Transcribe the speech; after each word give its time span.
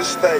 Like 0.00 0.39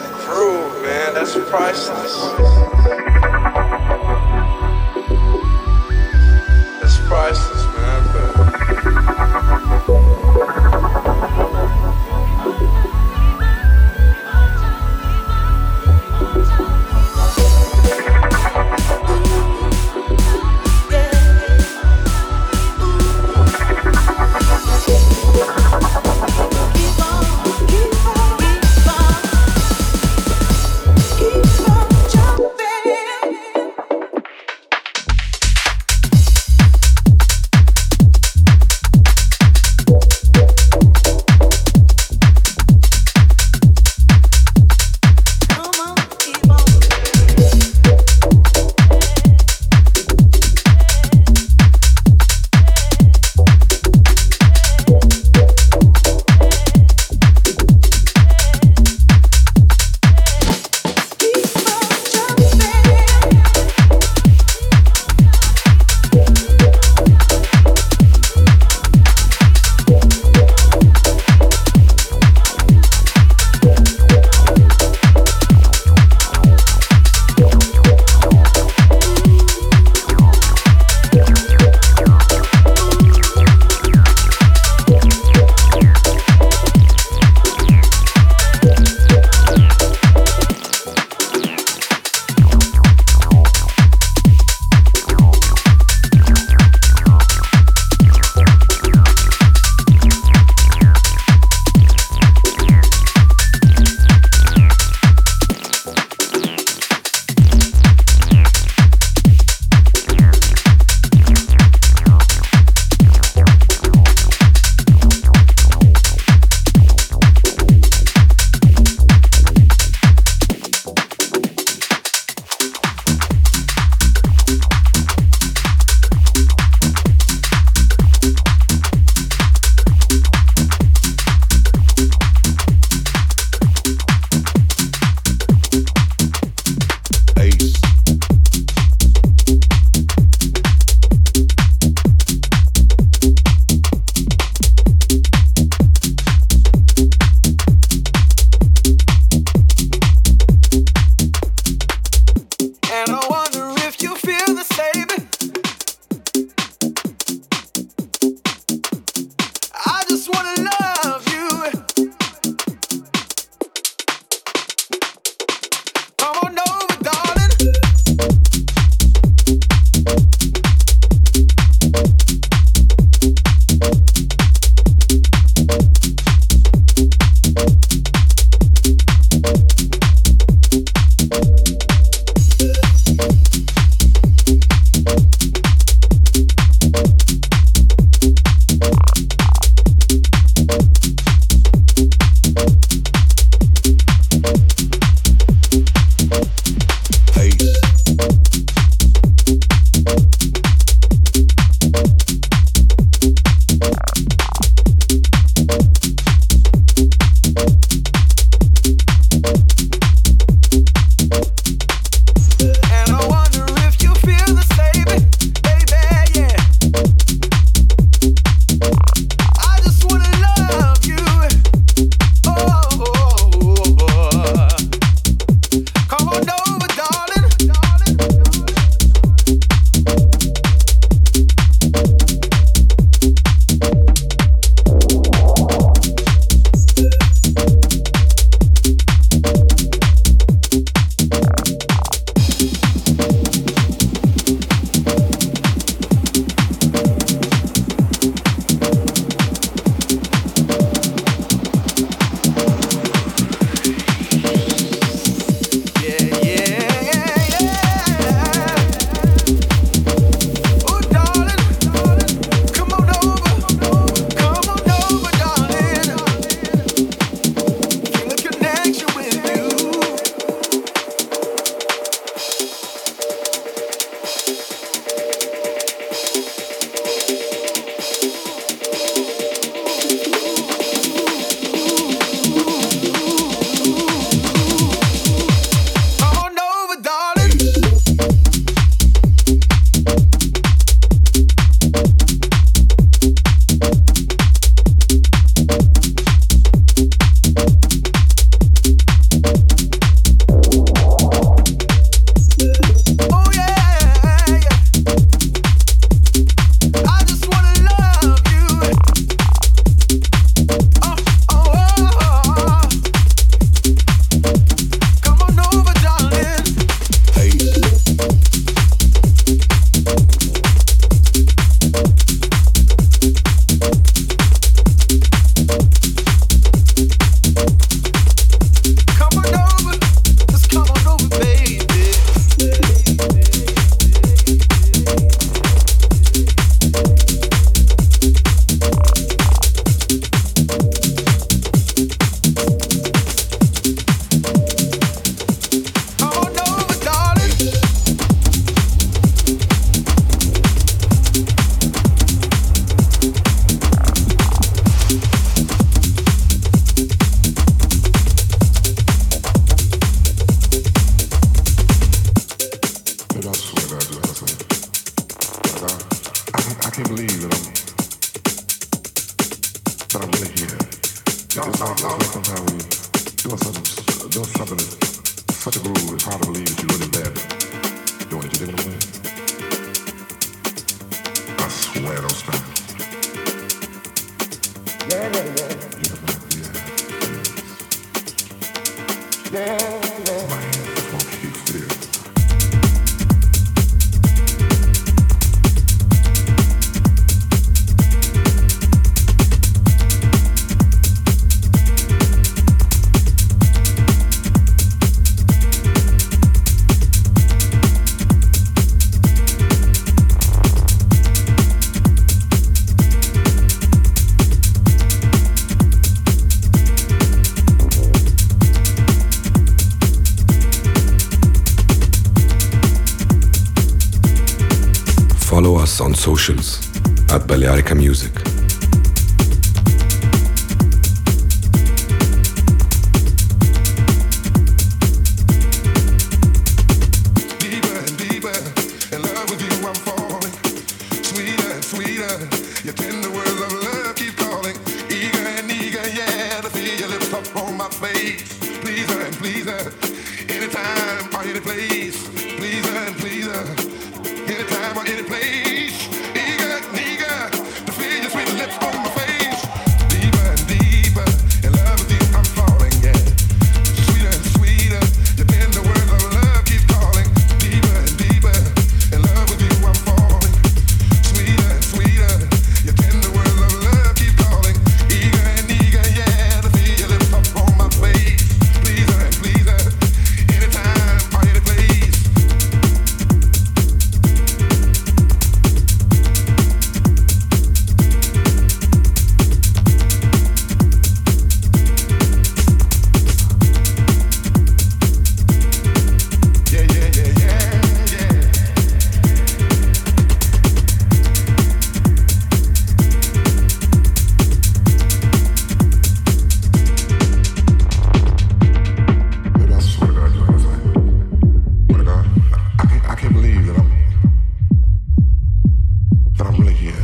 that 516.40 516.46
I'm 516.46 516.58
really 516.58 516.72
here. 516.72 516.94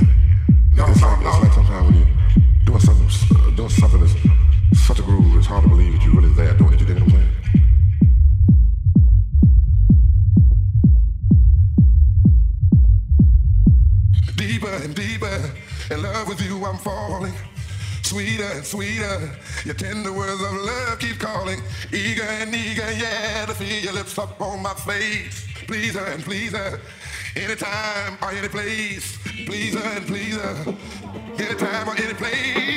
It's 0.73 1.03
like, 1.03 1.53
sometimes 1.53 1.85
when 1.85 1.95
you 1.95 2.07
doing 2.65 2.81
something, 2.81 3.37
uh, 3.37 3.51
doing 3.51 3.69
something 3.69 4.01
that's 4.01 4.17
such 4.87 4.99
a 4.99 5.03
groove, 5.03 5.37
it's 5.37 5.47
hard 5.47 5.63
to 5.65 5.69
believe 5.69 5.93
that 5.93 6.03
you're 6.03 6.15
really 6.15 6.33
there 6.33 6.55
doing 6.55 6.73
it. 6.73 6.81
You? 6.81 6.87
Deeper 14.37 14.69
and 14.69 14.95
deeper, 14.95 15.51
in 15.91 16.03
love 16.03 16.29
with 16.29 16.41
you 16.41 16.65
I'm 16.65 16.79
falling. 16.79 17.35
Sweeter 18.05 18.45
and 18.55 18.65
sweeter, 18.65 19.31
your 19.67 19.75
tender 19.75 20.13
words 20.13 20.41
of 20.41 20.53
love 20.53 20.99
keep 20.99 21.19
calling. 21.19 21.61
Eager 21.93 22.23
and 22.23 22.55
eager, 22.55 22.91
yeah, 22.93 23.45
to 23.45 23.53
feel 23.53 23.85
your 23.85 23.93
lips 23.93 24.19
up 24.19 24.41
on 24.41 24.63
my 24.63 24.73
face. 24.73 25.47
Pleaser 25.67 26.05
and 26.07 26.23
pleaser, 26.23 26.81
Anytime 27.37 28.17
or 28.23 28.31
any 28.31 28.49
place, 28.49 29.19
pleaser 29.45 29.79
and 29.79 30.05
uh, 30.05 30.07
pleaser. 30.07 30.41
Uh, 30.41 30.73
anytime 31.39 31.89
or 31.89 31.95
any 31.97 32.15
place. 32.15 32.76